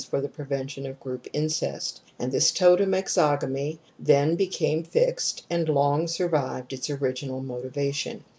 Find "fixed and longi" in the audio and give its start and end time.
4.81-6.09